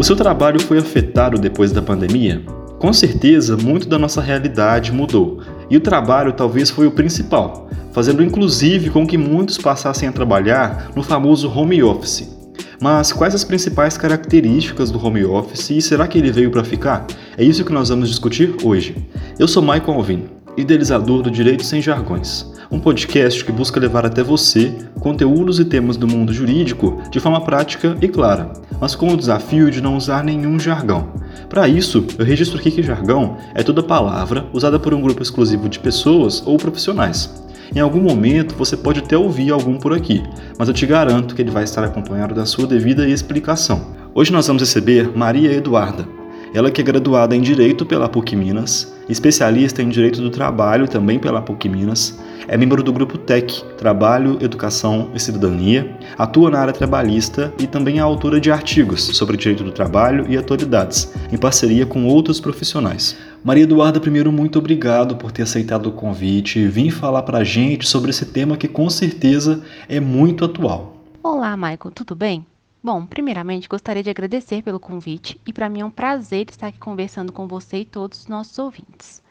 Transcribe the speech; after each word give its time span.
O 0.00 0.02
seu 0.02 0.16
trabalho 0.16 0.58
foi 0.58 0.78
afetado 0.78 1.38
depois 1.38 1.72
da 1.72 1.82
pandemia? 1.82 2.42
Com 2.78 2.90
certeza, 2.90 3.54
muito 3.54 3.86
da 3.86 3.98
nossa 3.98 4.22
realidade 4.22 4.92
mudou, 4.92 5.42
e 5.68 5.76
o 5.76 5.80
trabalho 5.80 6.32
talvez 6.32 6.70
foi 6.70 6.86
o 6.86 6.90
principal, 6.90 7.68
fazendo 7.92 8.22
inclusive 8.22 8.88
com 8.88 9.06
que 9.06 9.18
muitos 9.18 9.58
passassem 9.58 10.08
a 10.08 10.12
trabalhar 10.12 10.90
no 10.96 11.02
famoso 11.02 11.50
home 11.50 11.82
office. 11.82 12.34
Mas 12.80 13.12
quais 13.12 13.34
as 13.34 13.44
principais 13.44 13.98
características 13.98 14.90
do 14.90 15.06
home 15.06 15.22
office 15.22 15.68
e 15.68 15.82
será 15.82 16.08
que 16.08 16.16
ele 16.16 16.32
veio 16.32 16.50
para 16.50 16.64
ficar? 16.64 17.06
É 17.36 17.44
isso 17.44 17.62
que 17.62 17.70
nós 17.70 17.90
vamos 17.90 18.08
discutir 18.08 18.56
hoje. 18.64 18.96
Eu 19.38 19.46
sou 19.46 19.62
Michael 19.62 19.98
Alvin, 19.98 20.24
idealizador 20.60 21.22
do 21.22 21.30
Direito 21.30 21.64
Sem 21.64 21.82
Jargões 21.82 22.50
um 22.70 22.78
podcast 22.78 23.44
que 23.44 23.50
busca 23.50 23.80
levar 23.80 24.06
até 24.06 24.22
você 24.22 24.72
conteúdos 25.00 25.58
e 25.58 25.64
temas 25.64 25.96
do 25.96 26.06
mundo 26.06 26.32
jurídico 26.32 27.02
de 27.10 27.18
forma 27.18 27.40
prática 27.40 27.96
e 28.00 28.06
clara, 28.06 28.52
mas 28.80 28.94
com 28.94 29.12
o 29.12 29.16
desafio 29.16 29.70
de 29.70 29.80
não 29.80 29.96
usar 29.96 30.22
nenhum 30.22 30.58
jargão. 30.58 31.08
Para 31.48 31.66
isso, 31.66 32.04
eu 32.16 32.24
registro 32.24 32.58
aqui 32.58 32.70
que 32.70 32.82
jargão 32.82 33.36
é 33.54 33.62
toda 33.62 33.82
palavra 33.82 34.46
usada 34.52 34.78
por 34.78 34.94
um 34.94 35.00
grupo 35.00 35.20
exclusivo 35.20 35.68
de 35.68 35.80
pessoas 35.80 36.42
ou 36.46 36.56
profissionais. 36.56 37.42
Em 37.74 37.80
algum 37.80 38.00
momento 38.00 38.54
você 38.54 38.76
pode 38.76 39.00
até 39.00 39.18
ouvir 39.18 39.50
algum 39.50 39.76
por 39.76 39.92
aqui, 39.92 40.22
mas 40.56 40.68
eu 40.68 40.74
te 40.74 40.86
garanto 40.86 41.34
que 41.34 41.42
ele 41.42 41.50
vai 41.50 41.64
estar 41.64 41.82
acompanhado 41.82 42.34
da 42.34 42.46
sua 42.46 42.66
devida 42.66 43.08
explicação. 43.08 43.94
Hoje 44.14 44.32
nós 44.32 44.46
vamos 44.46 44.62
receber 44.62 45.10
Maria 45.16 45.52
Eduarda, 45.52 46.19
ela 46.52 46.70
que 46.70 46.80
é 46.80 46.84
graduada 46.84 47.36
em 47.36 47.40
Direito 47.40 47.86
pela 47.86 48.08
PUC 48.08 48.34
Minas, 48.34 48.92
especialista 49.08 49.82
em 49.82 49.88
Direito 49.88 50.20
do 50.20 50.30
Trabalho 50.30 50.88
também 50.88 51.18
pela 51.18 51.40
PUC 51.40 51.68
Minas, 51.68 52.18
é 52.48 52.56
membro 52.56 52.82
do 52.82 52.92
grupo 52.92 53.16
TEC, 53.16 53.62
Trabalho, 53.76 54.36
Educação 54.40 55.10
e 55.14 55.20
Cidadania, 55.20 55.96
atua 56.18 56.50
na 56.50 56.58
área 56.58 56.72
trabalhista 56.72 57.52
e 57.58 57.66
também 57.66 57.98
é 57.98 58.00
autora 58.00 58.40
de 58.40 58.50
artigos 58.50 59.02
sobre 59.16 59.36
direito 59.36 59.62
do 59.62 59.70
trabalho 59.70 60.26
e 60.28 60.36
atualidades, 60.36 61.12
em 61.32 61.36
parceria 61.36 61.86
com 61.86 62.06
outros 62.06 62.40
profissionais. 62.40 63.16
Maria 63.44 63.62
Eduarda, 63.62 64.00
primeiro, 64.00 64.32
muito 64.32 64.58
obrigado 64.58 65.16
por 65.16 65.30
ter 65.30 65.42
aceitado 65.42 65.86
o 65.86 65.92
convite 65.92 66.58
e 66.58 66.66
vir 66.66 66.90
falar 66.90 67.22
para 67.22 67.38
a 67.38 67.44
gente 67.44 67.88
sobre 67.88 68.10
esse 68.10 68.26
tema 68.26 68.56
que 68.56 68.66
com 68.66 68.90
certeza 68.90 69.62
é 69.88 70.00
muito 70.00 70.44
atual. 70.44 70.96
Olá, 71.22 71.56
Michael, 71.56 71.92
tudo 71.94 72.16
bem? 72.16 72.44
Bom, 72.82 73.04
primeiramente 73.04 73.68
gostaria 73.68 74.02
de 74.02 74.08
agradecer 74.08 74.62
pelo 74.62 74.80
convite 74.80 75.38
e 75.46 75.52
para 75.52 75.68
mim 75.68 75.80
é 75.80 75.84
um 75.84 75.90
prazer 75.90 76.46
estar 76.48 76.68
aqui 76.68 76.78
conversando 76.78 77.30
com 77.30 77.46
você 77.46 77.80
e 77.80 77.84
todos 77.84 78.20
os 78.20 78.26
nossos 78.26 78.58
ouvintes. 78.58 79.22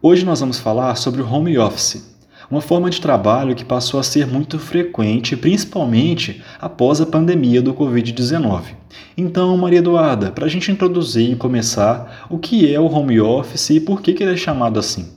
Hoje 0.00 0.24
nós 0.24 0.38
vamos 0.38 0.60
falar 0.60 0.94
sobre 0.94 1.20
o 1.20 1.28
home 1.28 1.58
office, 1.58 2.16
uma 2.48 2.60
forma 2.60 2.88
de 2.88 3.00
trabalho 3.00 3.56
que 3.56 3.64
passou 3.64 3.98
a 3.98 4.04
ser 4.04 4.24
muito 4.28 4.56
frequente, 4.56 5.36
principalmente 5.36 6.44
após 6.60 7.00
a 7.00 7.06
pandemia 7.06 7.60
do 7.60 7.74
Covid-19. 7.74 8.76
Então, 9.16 9.56
Maria 9.56 9.80
Eduarda, 9.80 10.30
para 10.30 10.46
a 10.46 10.48
gente 10.48 10.70
introduzir 10.70 11.32
e 11.32 11.36
começar, 11.36 12.28
o 12.30 12.38
que 12.38 12.72
é 12.72 12.78
o 12.78 12.86
home 12.86 13.20
office 13.20 13.70
e 13.70 13.80
por 13.80 14.00
que, 14.00 14.12
que 14.12 14.22
ele 14.22 14.34
é 14.34 14.36
chamado 14.36 14.78
assim? 14.78 15.12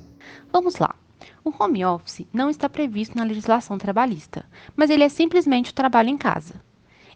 Vamos 0.51 0.77
lá. 0.77 0.95
O 1.43 1.53
home 1.59 1.85
office 1.85 2.25
não 2.33 2.49
está 2.49 2.67
previsto 2.67 3.15
na 3.15 3.23
legislação 3.23 3.77
trabalhista, 3.77 4.43
mas 4.75 4.89
ele 4.89 5.03
é 5.03 5.09
simplesmente 5.09 5.69
o 5.69 5.75
trabalho 5.75 6.09
em 6.09 6.17
casa. 6.17 6.64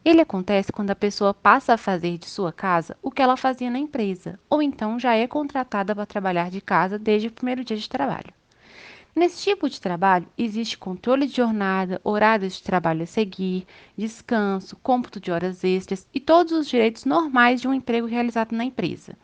Ele 0.03 0.21
acontece 0.21 0.71
quando 0.71 0.91
a 0.91 0.95
pessoa 0.95 1.33
passa 1.33 1.73
a 1.73 1.77
fazer 1.77 2.17
de 2.17 2.25
sua 2.25 2.53
casa 2.53 2.95
o 3.01 3.11
que 3.11 3.21
ela 3.21 3.35
fazia 3.35 3.69
na 3.69 3.77
empresa, 3.77 4.39
ou 4.49 4.61
então 4.61 4.97
já 4.97 5.13
é 5.13 5.27
contratada 5.27 5.93
para 5.93 6.05
trabalhar 6.05 6.49
de 6.49 6.61
casa 6.61 6.97
desde 6.97 7.27
o 7.27 7.31
primeiro 7.31 7.65
dia 7.65 7.75
de 7.75 7.89
trabalho. 7.89 8.33
Nesse 9.13 9.43
tipo 9.43 9.69
de 9.69 9.81
trabalho, 9.81 10.25
existe 10.37 10.77
controle 10.77 11.27
de 11.27 11.35
jornada, 11.35 11.99
horários 12.01 12.53
de 12.53 12.63
trabalho 12.63 13.03
a 13.03 13.05
seguir, 13.05 13.67
descanso, 13.97 14.77
cômputo 14.77 15.19
de 15.19 15.31
horas 15.31 15.65
extras 15.65 16.07
e 16.13 16.19
todos 16.21 16.53
os 16.53 16.67
direitos 16.69 17.03
normais 17.03 17.59
de 17.59 17.67
um 17.67 17.73
emprego 17.73 18.07
realizado 18.07 18.53
na 18.53 18.63
empresa. 18.63 19.17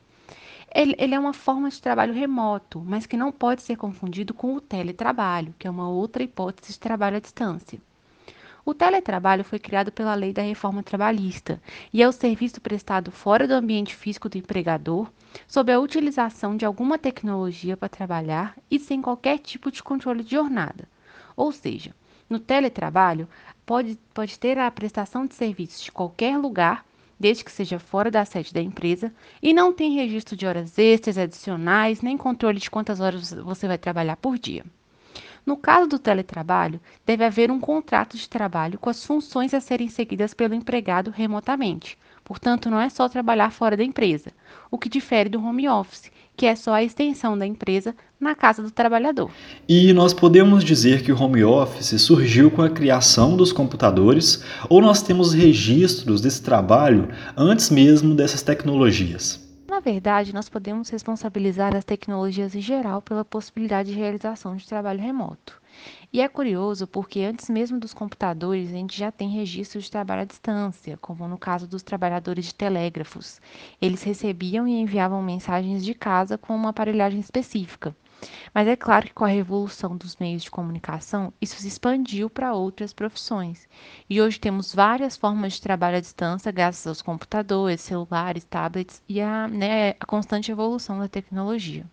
Ele, 0.74 0.94
ele, 0.98 1.16
é 1.16 1.20
uma 1.20 1.32
forma 1.32 1.70
de 1.70 1.82
trabalho 1.82 2.14
remoto, 2.14 2.84
mas 2.86 3.06
que 3.06 3.16
não 3.16 3.32
pode 3.32 3.62
ser 3.62 3.78
confundido 3.78 4.34
com 4.34 4.56
o 4.56 4.60
teletrabalho, 4.60 5.56
que 5.58 5.68
é 5.68 5.72
uma 5.72 5.88
outra 5.88 6.22
hipótese 6.22 6.74
de 6.74 6.80
trabalho 6.80 7.16
à 7.16 7.20
distância. 7.22 7.80
O 8.68 8.74
teletrabalho 8.74 9.44
foi 9.44 9.60
criado 9.60 9.92
pela 9.92 10.16
Lei 10.16 10.34
da 10.34 10.42
Reforma 10.42 10.82
Trabalhista 10.82 11.62
e 11.94 12.02
é 12.02 12.08
o 12.08 12.12
serviço 12.12 12.60
prestado 12.60 13.12
fora 13.12 13.48
do 13.48 13.54
ambiente 13.54 13.96
físico 13.96 14.28
do 14.28 14.40
empregador, 14.40 15.08
sob 15.48 15.72
a 15.72 15.80
utilização 15.80 16.58
de 16.58 16.66
alguma 16.66 16.98
tecnologia 16.98 17.78
para 17.78 17.88
trabalhar 17.88 18.58
e 18.72 18.80
sem 18.80 19.04
qualquer 19.04 19.38
tipo 19.38 19.70
de 19.70 19.84
controle 19.84 20.24
de 20.24 20.32
jornada. 20.32 20.90
Ou 21.38 21.52
seja, 21.52 21.94
no 22.28 22.40
teletrabalho, 22.40 23.30
pode, 23.68 24.00
pode 24.12 24.40
ter 24.40 24.58
a 24.58 24.72
prestação 24.72 25.28
de 25.28 25.36
serviços 25.36 25.84
de 25.84 25.92
qualquer 25.92 26.36
lugar, 26.36 26.84
desde 27.20 27.46
que 27.46 27.52
seja 27.52 27.78
fora 27.78 28.10
da 28.10 28.26
sede 28.26 28.52
da 28.52 28.62
empresa, 28.62 29.14
e 29.44 29.54
não 29.54 29.72
tem 29.72 29.94
registro 29.94 30.36
de 30.36 30.48
horas 30.48 30.76
extras, 30.80 31.20
adicionais, 31.20 32.02
nem 32.02 32.18
controle 32.18 32.60
de 32.60 32.72
quantas 32.72 33.00
horas 33.00 33.32
você 33.32 33.68
vai 33.68 33.78
trabalhar 33.78 34.18
por 34.18 34.40
dia. 34.40 34.66
No 35.46 35.56
caso 35.56 35.88
do 35.88 36.00
teletrabalho, 36.00 36.80
deve 37.06 37.24
haver 37.24 37.52
um 37.52 37.60
contrato 37.60 38.18
de 38.18 38.28
trabalho 38.28 38.80
com 38.80 38.90
as 38.90 39.06
funções 39.06 39.54
a 39.54 39.60
serem 39.60 39.88
seguidas 39.88 40.34
pelo 40.34 40.56
empregado 40.56 41.12
remotamente. 41.12 41.98
Portanto, 42.24 42.72
não 42.72 42.80
é 42.80 42.90
só 42.90 43.08
trabalhar 43.08 43.52
fora 43.52 43.78
da 43.78 43.84
empresa, 43.84 44.32
o 44.72 44.80
que 44.80 44.90
difere 44.90 45.30
do 45.30 45.40
home 45.40 45.70
office, 45.70 46.12
que 46.36 46.48
é 46.48 46.56
só 46.56 46.74
a 46.74 46.84
extensão 46.84 47.38
da 47.38 47.46
empresa 47.46 47.96
na 48.20 48.34
casa 48.34 48.64
do 48.64 48.72
trabalhador. 48.72 49.30
E 49.70 49.94
nós 49.94 50.14
podemos 50.14 50.64
dizer 50.64 51.04
que 51.04 51.12
o 51.12 51.22
home 51.22 51.44
office 51.44 52.02
surgiu 52.02 52.50
com 52.50 52.64
a 52.64 52.70
criação 52.70 53.38
dos 53.38 53.52
computadores 53.52 54.44
ou 54.68 54.82
nós 54.82 55.04
temos 55.04 55.34
registros 55.34 56.20
desse 56.20 56.42
trabalho 56.42 57.10
antes 57.38 57.70
mesmo 57.70 58.16
dessas 58.16 58.42
tecnologias? 58.42 59.45
Na 59.76 59.82
verdade, 59.82 60.34
nós 60.34 60.48
podemos 60.48 60.88
responsabilizar 60.88 61.76
as 61.76 61.84
tecnologias 61.84 62.56
em 62.56 62.62
geral 62.62 63.02
pela 63.02 63.26
possibilidade 63.26 63.92
de 63.92 64.00
realização 64.00 64.56
de 64.56 64.66
trabalho 64.66 65.02
remoto. 65.02 65.62
E 66.12 66.22
é 66.22 66.28
curioso 66.28 66.88
porque 66.88 67.22
antes 67.22 67.50
mesmo 67.50 67.80
dos 67.80 67.94
computadores, 67.94 68.70
a 68.70 68.74
gente 68.74 68.98
já 68.98 69.12
tem 69.12 69.30
registro 69.30 69.82
de 69.82 69.92
trabalho 69.92 70.22
à 70.22 70.26
distância, 70.26 70.98
como 70.98 71.28
no 71.28 71.38
caso 71.38 71.68
dos 71.68 71.84
trabalhadores 71.84 72.46
de 72.46 72.56
telégrafos. 72.56 73.42
Eles 73.82 74.04
recebiam 74.04 74.68
e 74.68 74.80
enviavam 74.80 75.22
mensagens 75.22 75.84
de 75.84 75.94
casa 75.94 76.38
com 76.38 76.56
uma 76.56 76.70
aparelhagem 76.70 77.20
específica. 77.20 77.96
Mas 78.54 78.68
é 78.68 78.76
claro 78.76 79.08
que 79.08 79.14
com 79.14 79.26
a 79.26 79.28
revolução 79.28 79.98
dos 79.98 80.16
meios 80.16 80.44
de 80.44 80.50
comunicação, 80.50 81.34
isso 81.42 81.58
se 81.60 81.68
expandiu 81.68 82.30
para 82.30 82.54
outras 82.54 82.94
profissões. 82.94 83.68
E 84.10 84.22
hoje 84.22 84.40
temos 84.40 84.74
várias 84.74 85.18
formas 85.18 85.54
de 85.54 85.62
trabalho 85.62 85.98
à 85.98 86.00
distância, 86.00 86.52
graças 86.52 86.88
aos 86.88 87.02
computadores, 87.02 87.82
celulares, 87.82 88.46
tablets 88.46 89.04
e 89.08 89.20
a, 89.20 89.48
né, 89.48 89.94
constante 90.08 90.52
evolução 90.52 91.00
da 91.00 91.10
tecnologia. 91.10 91.86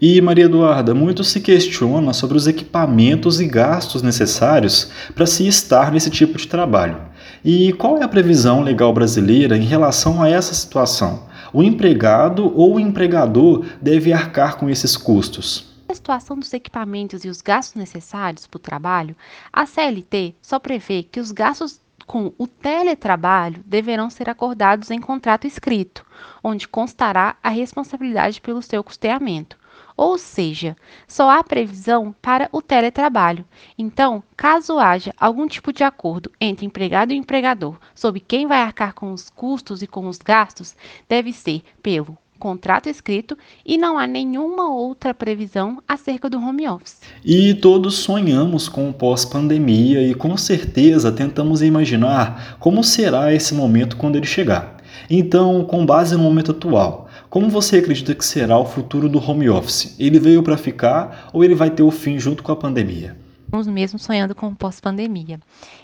E, 0.00 0.20
Maria 0.20 0.46
Eduarda, 0.46 0.94
muito 0.94 1.22
se 1.22 1.40
questiona 1.40 2.12
sobre 2.12 2.36
os 2.36 2.46
equipamentos 2.46 3.40
e 3.40 3.46
gastos 3.46 4.02
necessários 4.02 4.90
para 5.14 5.26
se 5.26 5.46
estar 5.46 5.92
nesse 5.92 6.10
tipo 6.10 6.38
de 6.38 6.48
trabalho. 6.48 6.96
E 7.44 7.72
qual 7.74 7.98
é 7.98 8.02
a 8.02 8.08
previsão 8.08 8.62
legal 8.62 8.92
brasileira 8.92 9.56
em 9.56 9.64
relação 9.64 10.22
a 10.22 10.28
essa 10.28 10.54
situação? 10.54 11.28
O 11.52 11.62
empregado 11.62 12.52
ou 12.56 12.76
o 12.76 12.80
empregador 12.80 13.64
deve 13.80 14.12
arcar 14.12 14.56
com 14.56 14.70
esses 14.70 14.96
custos? 14.96 15.70
a 15.90 15.94
situação 15.94 16.38
dos 16.38 16.52
equipamentos 16.52 17.24
e 17.24 17.28
os 17.28 17.40
gastos 17.40 17.74
necessários 17.74 18.46
para 18.46 18.58
o 18.58 18.60
trabalho, 18.60 19.16
a 19.52 19.66
CLT 19.66 20.36
só 20.40 20.60
prevê 20.60 21.02
que 21.02 21.18
os 21.18 21.32
gastos 21.32 21.80
com 22.06 22.32
o 22.38 22.46
teletrabalho 22.46 23.62
deverão 23.64 24.10
ser 24.10 24.28
acordados 24.28 24.90
em 24.90 25.00
contrato 25.00 25.46
escrito, 25.46 26.04
onde 26.42 26.66
constará 26.66 27.36
a 27.42 27.50
responsabilidade 27.50 28.40
pelo 28.40 28.62
seu 28.62 28.82
custeamento. 28.82 29.56
Ou 30.00 30.16
seja, 30.16 30.74
só 31.06 31.28
há 31.28 31.44
previsão 31.44 32.14
para 32.22 32.48
o 32.52 32.62
teletrabalho. 32.62 33.44
Então, 33.76 34.22
caso 34.34 34.78
haja 34.78 35.12
algum 35.20 35.46
tipo 35.46 35.74
de 35.74 35.84
acordo 35.84 36.32
entre 36.40 36.64
empregado 36.64 37.12
e 37.12 37.16
empregador 37.16 37.76
sobre 37.94 38.18
quem 38.18 38.46
vai 38.46 38.62
arcar 38.62 38.94
com 38.94 39.12
os 39.12 39.28
custos 39.28 39.82
e 39.82 39.86
com 39.86 40.08
os 40.08 40.16
gastos, 40.16 40.74
deve 41.06 41.34
ser 41.34 41.62
pelo 41.82 42.16
contrato 42.38 42.88
escrito 42.88 43.36
e 43.62 43.76
não 43.76 43.98
há 43.98 44.06
nenhuma 44.06 44.74
outra 44.74 45.12
previsão 45.12 45.82
acerca 45.86 46.30
do 46.30 46.38
home 46.38 46.66
office. 46.66 47.02
E 47.22 47.52
todos 47.52 47.96
sonhamos 47.96 48.70
com 48.70 48.88
o 48.88 48.94
pós-pandemia 48.94 50.02
e 50.02 50.14
com 50.14 50.34
certeza 50.34 51.12
tentamos 51.12 51.60
imaginar 51.60 52.56
como 52.58 52.82
será 52.82 53.34
esse 53.34 53.52
momento 53.52 53.98
quando 53.98 54.16
ele 54.16 54.26
chegar. 54.26 54.78
Então, 55.10 55.62
com 55.64 55.84
base 55.84 56.16
no 56.16 56.22
momento 56.22 56.52
atual, 56.52 57.09
como 57.30 57.48
você 57.48 57.76
acredita 57.76 58.12
que 58.12 58.24
será 58.24 58.58
o 58.58 58.66
futuro 58.66 59.08
do 59.08 59.18
home 59.18 59.48
office? 59.48 59.94
Ele 60.00 60.18
veio 60.18 60.42
para 60.42 60.56
ficar 60.56 61.30
ou 61.32 61.44
ele 61.44 61.54
vai 61.54 61.70
ter 61.70 61.84
o 61.84 61.90
fim 61.92 62.18
junto 62.18 62.42
com 62.42 62.50
a 62.50 62.56
pandemia? 62.56 63.16
Estamos 63.44 63.68
mesmo 63.68 64.00
sonhando 64.00 64.34
com 64.34 64.52
pós-pandemia. 64.52 65.38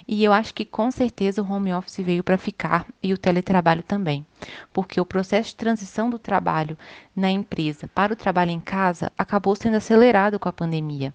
E 0.08 0.25
eu 0.25 0.32
acho 0.32 0.52
que 0.52 0.64
com 0.64 0.90
certeza 0.90 1.40
o 1.40 1.48
home 1.48 1.72
office 1.72 2.04
veio 2.04 2.25
para 2.25 2.37
ficar 2.37 2.84
e 3.00 3.12
o 3.12 3.19
teletrabalho 3.19 3.84
também. 3.84 4.26
Porque 4.72 5.00
o 5.00 5.06
processo 5.06 5.50
de 5.50 5.56
transição 5.56 6.10
do 6.10 6.19
trabalho 6.19 6.76
na 7.14 7.31
empresa 7.31 7.88
para 7.94 8.12
o 8.12 8.16
trabalho 8.16 8.50
em 8.50 8.60
casa 8.60 9.12
acabou 9.16 9.54
sendo 9.54 9.76
acelerado 9.76 10.40
com 10.40 10.48
a 10.48 10.52
pandemia. 10.52 11.14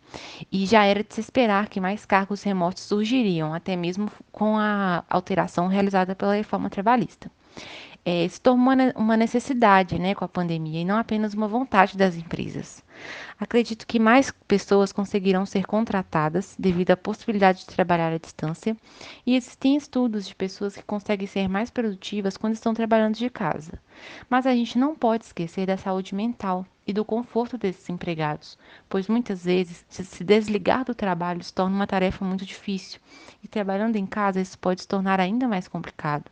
E 0.50 0.66
já 0.66 0.86
era 0.86 1.04
de 1.04 1.14
se 1.14 1.20
esperar 1.20 1.68
que 1.68 1.82
mais 1.82 2.06
cargos 2.06 2.42
remotos 2.42 2.84
surgiriam, 2.84 3.54
até 3.54 3.76
mesmo 3.76 4.10
com 4.32 4.58
a 4.58 5.04
alteração 5.10 5.68
realizada 5.68 6.16
pela 6.16 6.36
reforma 6.36 6.70
trabalhista. 6.70 7.30
É, 8.04 8.28
se 8.28 8.42
tornou 8.42 8.74
uma 8.96 9.16
necessidade 9.16 10.00
né, 10.00 10.16
com 10.16 10.26
a 10.26 10.30
pandemia 10.30 10.82
e 10.82 10.86
não 10.86 10.98
apenas 10.98 11.34
uma 11.34 11.48
vontade 11.48 11.98
das 11.98 12.16
empresas. 12.16 12.84
Acredito 13.40 13.88
que 13.88 14.00
mais 14.00 14.32
pessoas 14.48 14.92
conseguirão 14.92 15.46
ser 15.46 15.66
contratadas 15.66 16.56
devido 16.58 16.92
à 16.92 16.98
possibilidade 16.98 17.60
de 17.60 17.68
trabalhar 17.68 18.12
à 18.12 18.18
distância, 18.18 18.76
e 19.26 19.36
existem 19.36 19.76
estudos 19.76 20.28
de 20.28 20.36
pessoas 20.36 20.76
que 20.76 20.84
conseguem 20.84 21.28
ser 21.28 21.48
mais 21.48 21.70
produtivas 21.70 22.38
quando 22.38 22.54
estão 22.54 22.74
trabalhando 22.74 23.16
de 23.16 23.30
casa. 23.30 23.80
Mas 24.30 24.46
a 24.46 24.54
gente 24.54 24.78
não 24.78 24.96
pode 24.96 25.26
esquecer 25.26 25.66
da 25.66 25.78
saúde 25.78 26.14
mental 26.14 26.66
e 26.86 26.94
do 26.94 27.06
conforto 27.06 27.58
desses 27.58 27.90
empregados, 27.90 28.58
pois 28.90 29.08
muitas 29.08 29.46
vezes 29.46 29.86
se 29.90 30.24
desligar 30.24 30.86
do 30.86 30.96
trabalho 30.96 31.44
se 31.44 31.54
torna 31.54 31.76
uma 31.76 31.88
tarefa 31.88 32.26
muito 32.26 32.46
difícil, 32.46 33.00
e 33.44 33.48
trabalhando 33.48 33.96
em 33.96 34.06
casa 34.06 34.42
isso 34.42 34.58
pode 34.58 34.82
se 34.82 34.88
tornar 34.88 35.20
ainda 35.20 35.48
mais 35.48 35.68
complicado. 35.68 36.26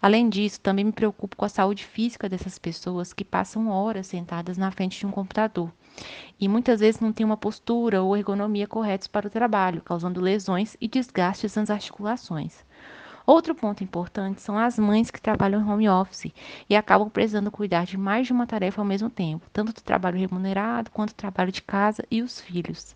Além 0.00 0.28
disso, 0.28 0.60
também 0.60 0.84
me 0.84 0.92
preocupo 0.92 1.36
com 1.36 1.44
a 1.44 1.48
saúde 1.48 1.84
física 1.84 2.28
dessas 2.28 2.58
pessoas 2.58 3.12
que 3.12 3.24
passam 3.24 3.68
horas 3.68 4.06
sentadas 4.06 4.56
na 4.58 4.70
frente 4.70 4.98
de 4.98 5.06
um 5.06 5.10
computador 5.10 5.70
e 6.40 6.48
muitas 6.48 6.80
vezes 6.80 7.00
não 7.00 7.12
têm 7.12 7.24
uma 7.24 7.36
postura 7.36 8.02
ou 8.02 8.16
ergonomia 8.16 8.66
corretos 8.66 9.06
para 9.06 9.26
o 9.26 9.30
trabalho, 9.30 9.82
causando 9.82 10.20
lesões 10.20 10.76
e 10.80 10.88
desgastes 10.88 11.54
nas 11.54 11.70
articulações. 11.70 12.64
Outro 13.26 13.54
ponto 13.54 13.82
importante 13.82 14.42
são 14.42 14.58
as 14.58 14.78
mães 14.78 15.10
que 15.10 15.20
trabalham 15.20 15.60
em 15.60 15.64
home 15.64 15.88
office 15.88 16.30
e 16.68 16.76
acabam 16.76 17.08
precisando 17.08 17.50
cuidar 17.50 17.86
de 17.86 17.96
mais 17.96 18.26
de 18.26 18.34
uma 18.34 18.46
tarefa 18.46 18.82
ao 18.82 18.86
mesmo 18.86 19.08
tempo, 19.08 19.46
tanto 19.50 19.72
do 19.72 19.80
trabalho 19.80 20.18
remunerado 20.18 20.90
quanto 20.90 21.10
do 21.10 21.16
trabalho 21.16 21.50
de 21.50 21.62
casa 21.62 22.04
e 22.10 22.20
os 22.20 22.38
filhos. 22.38 22.94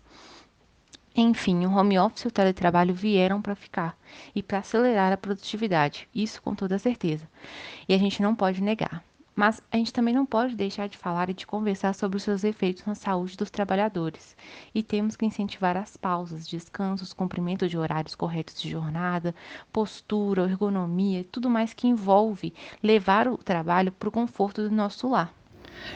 Enfim, 1.15 1.65
o 1.65 1.71
home 1.75 1.99
office 1.99 2.23
e 2.23 2.27
o 2.27 2.31
teletrabalho 2.31 2.93
vieram 2.93 3.41
para 3.41 3.55
ficar 3.55 3.97
e 4.33 4.43
para 4.43 4.59
acelerar 4.59 5.11
a 5.11 5.17
produtividade, 5.17 6.07
isso 6.13 6.41
com 6.41 6.55
toda 6.55 6.79
certeza. 6.79 7.27
E 7.87 7.93
a 7.93 7.97
gente 7.97 8.21
não 8.21 8.35
pode 8.35 8.61
negar. 8.61 9.03
Mas 9.35 9.61
a 9.71 9.77
gente 9.77 9.93
também 9.93 10.13
não 10.13 10.25
pode 10.25 10.53
deixar 10.53 10.89
de 10.89 10.97
falar 10.97 11.29
e 11.29 11.33
de 11.33 11.47
conversar 11.47 11.95
sobre 11.95 12.17
os 12.17 12.23
seus 12.23 12.43
efeitos 12.43 12.85
na 12.85 12.93
saúde 12.93 13.37
dos 13.37 13.49
trabalhadores. 13.49 14.35
E 14.75 14.83
temos 14.83 15.15
que 15.15 15.25
incentivar 15.25 15.77
as 15.77 15.95
pausas, 15.95 16.45
descansos, 16.45 17.13
cumprimento 17.13 17.67
de 17.67 17.77
horários 17.77 18.15
corretos 18.15 18.61
de 18.61 18.69
jornada, 18.69 19.33
postura, 19.71 20.43
ergonomia 20.43 21.25
tudo 21.31 21.49
mais 21.49 21.73
que 21.73 21.87
envolve 21.87 22.53
levar 22.83 23.29
o 23.29 23.37
trabalho 23.37 23.93
para 23.93 24.09
o 24.09 24.11
conforto 24.11 24.61
do 24.61 24.75
nosso 24.75 25.07
lar. 25.07 25.33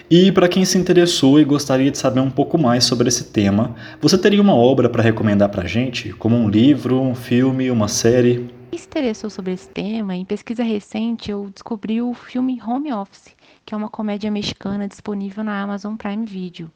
E 0.09 0.31
para 0.31 0.47
quem 0.47 0.65
se 0.65 0.77
interessou 0.77 1.39
e 1.39 1.44
gostaria 1.44 1.89
de 1.89 1.97
saber 1.97 2.19
um 2.19 2.30
pouco 2.30 2.57
mais 2.57 2.83
sobre 2.83 3.07
esse 3.07 3.25
tema, 3.25 3.75
você 4.01 4.18
teria 4.18 4.41
uma 4.41 4.56
obra 4.56 4.89
para 4.89 5.01
recomendar 5.01 5.50
para 5.50 5.63
a 5.63 5.68
gente, 5.68 6.13
como 6.13 6.35
um 6.35 6.50
livro, 6.50 7.01
um 7.01 7.15
filme, 7.15 7.71
uma 7.71 7.88
série? 7.88 8.50
Quem 8.71 8.80
se 8.80 8.85
interessou 8.85 9.30
sobre 9.30 9.53
esse 9.53 9.69
tema, 9.69 10.15
em 10.15 10.25
pesquisa 10.25 10.63
recente 10.63 11.31
eu 11.31 11.50
descobri 11.53 12.01
o 12.01 12.13
filme 12.13 12.62
Home 12.62 12.91
Office, 12.91 13.35
que 13.65 13.74
é 13.74 13.77
uma 13.77 13.89
comédia 13.89 14.30
mexicana 14.31 14.88
disponível 14.88 15.44
na 15.44 15.62
Amazon 15.62 15.95
Prime 15.95 16.25
Video. 16.25 16.71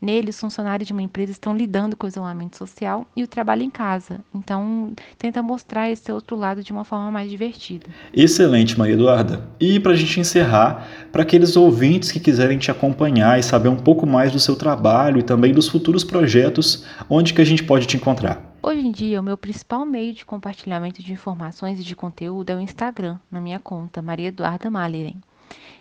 Nele, 0.00 0.30
os 0.30 0.38
funcionários 0.38 0.86
de 0.86 0.92
uma 0.92 1.02
empresa 1.02 1.32
estão 1.32 1.56
lidando 1.56 1.96
com 1.96 2.06
o 2.06 2.08
isolamento 2.08 2.56
social 2.56 3.04
e 3.16 3.24
o 3.24 3.28
trabalho 3.28 3.62
em 3.62 3.70
casa. 3.70 4.20
Então, 4.34 4.92
tenta 5.18 5.42
mostrar 5.42 5.90
esse 5.90 6.10
outro 6.12 6.36
lado 6.36 6.62
de 6.62 6.72
uma 6.72 6.84
forma 6.84 7.10
mais 7.10 7.28
divertida. 7.28 7.86
Excelente, 8.12 8.78
Maria 8.78 8.94
Eduarda. 8.94 9.48
E 9.58 9.80
para 9.80 9.92
a 9.92 9.96
gente 9.96 10.20
encerrar, 10.20 10.86
para 11.10 11.22
aqueles 11.22 11.56
ouvintes 11.56 12.12
que 12.12 12.20
quiserem 12.20 12.58
te 12.58 12.70
acompanhar 12.70 13.38
e 13.38 13.42
saber 13.42 13.68
um 13.68 13.76
pouco 13.76 14.06
mais 14.06 14.30
do 14.30 14.38
seu 14.38 14.54
trabalho 14.54 15.18
e 15.18 15.22
também 15.22 15.52
dos 15.52 15.68
futuros 15.68 16.04
projetos, 16.04 16.84
onde 17.10 17.34
que 17.34 17.40
a 17.40 17.44
gente 17.44 17.64
pode 17.64 17.86
te 17.86 17.96
encontrar? 17.96 18.48
Hoje 18.62 18.80
em 18.80 18.90
dia, 18.90 19.20
o 19.20 19.22
meu 19.22 19.38
principal 19.38 19.86
meio 19.86 20.12
de 20.12 20.24
compartilhamento 20.24 21.02
de 21.02 21.12
informações 21.12 21.80
e 21.80 21.84
de 21.84 21.94
conteúdo 21.94 22.50
é 22.50 22.56
o 22.56 22.60
Instagram, 22.60 23.18
na 23.30 23.40
minha 23.40 23.58
conta, 23.60 24.02
Maria 24.02 24.28
Eduarda 24.28 24.70
Maleren. 24.70 25.16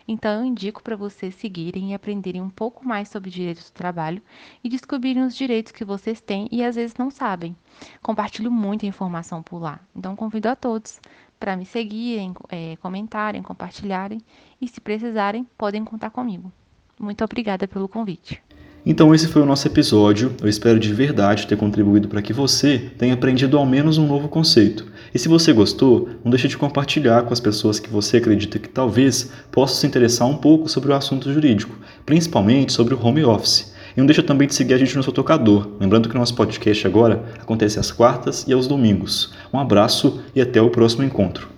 Então, 0.08 0.40
eu 0.40 0.46
indico 0.46 0.82
para 0.82 0.96
vocês 0.96 1.36
seguirem 1.36 1.92
e 1.92 1.94
aprenderem 1.94 2.42
um 2.42 2.50
pouco 2.50 2.88
mais 2.88 3.10
sobre 3.10 3.30
direitos 3.30 3.70
do 3.70 3.74
trabalho 3.74 4.22
e 4.64 4.70
descobrirem 4.70 5.24
os 5.24 5.36
direitos 5.36 5.72
que 5.72 5.84
vocês 5.84 6.22
têm 6.22 6.48
e 6.52 6.64
às 6.64 6.76
vezes 6.76 6.96
não 6.96 7.12
sabem. 7.12 7.56
Compartilho 8.02 8.50
muita 8.50 8.86
informação 8.86 9.44
por 9.44 9.60
lá, 9.62 9.80
então 9.96 10.16
convido 10.16 10.48
a 10.48 10.56
todos 10.56 11.02
para 11.40 11.58
me 11.58 11.66
seguirem, 11.66 12.34
é, 12.50 12.76
comentarem, 12.78 13.44
compartilharem 13.44 14.22
e, 14.62 14.68
se 14.68 14.82
precisarem, 14.82 15.46
podem 15.58 15.84
contar 15.84 16.10
comigo. 16.10 16.52
Muito 17.00 17.24
obrigada 17.24 17.68
pelo 17.68 17.88
convite. 17.88 18.42
Então 18.90 19.14
esse 19.14 19.28
foi 19.28 19.42
o 19.42 19.46
nosso 19.46 19.68
episódio. 19.68 20.32
Eu 20.42 20.48
espero 20.48 20.80
de 20.80 20.94
verdade 20.94 21.46
ter 21.46 21.58
contribuído 21.58 22.08
para 22.08 22.22
que 22.22 22.32
você 22.32 22.80
tenha 22.98 23.16
aprendido 23.16 23.58
ao 23.58 23.66
menos 23.66 23.98
um 23.98 24.08
novo 24.08 24.30
conceito. 24.30 24.86
E 25.14 25.20
se 25.20 25.28
você 25.28 25.52
gostou, 25.52 26.08
não 26.24 26.32
deixe 26.32 26.48
de 26.48 26.58
compartilhar 26.58 27.24
com 27.24 27.34
as 27.34 27.42
pessoas 27.42 27.82
que 27.82 27.90
você 27.90 28.16
acredita 28.16 28.58
que 28.58 28.70
talvez 28.70 29.30
possam 29.52 29.76
se 29.76 29.88
interessar 29.88 30.26
um 30.26 30.38
pouco 30.38 30.70
sobre 30.70 30.94
o 30.94 30.96
assunto 30.96 31.34
jurídico, 31.34 31.78
principalmente 32.06 32.72
sobre 32.72 32.94
o 32.94 33.06
home 33.06 33.26
office. 33.26 33.74
E 33.94 34.00
não 34.00 34.06
deixa 34.08 34.24
também 34.24 34.48
de 34.48 34.56
seguir 34.56 34.76
a 34.76 34.78
gente 34.78 34.96
no 34.96 35.04
seu 35.04 35.12
tocador. 35.12 35.68
Lembrando 35.82 36.08
que 36.08 36.16
o 36.16 36.18
nosso 36.18 36.34
podcast 36.34 36.88
agora 36.88 37.26
acontece 37.42 37.78
às 37.78 37.92
quartas 37.92 38.46
e 38.48 38.54
aos 38.54 38.68
domingos. 38.68 39.34
Um 39.54 39.60
abraço 39.60 40.22
e 40.34 40.40
até 40.40 40.62
o 40.62 40.70
próximo 40.70 41.04
encontro. 41.04 41.57